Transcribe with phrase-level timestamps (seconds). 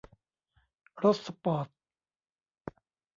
[1.03, 1.67] รถสปอร์ต